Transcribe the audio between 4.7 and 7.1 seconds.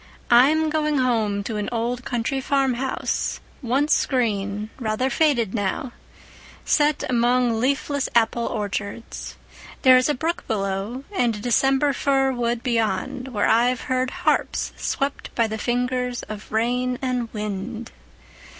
rather faded now, set